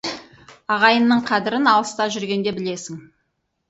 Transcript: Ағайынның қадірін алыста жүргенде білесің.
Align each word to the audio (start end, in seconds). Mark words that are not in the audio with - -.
Ағайынның 0.77 1.23
қадірін 1.29 1.71
алыста 1.77 2.11
жүргенде 2.19 2.59
білесің. 2.61 3.03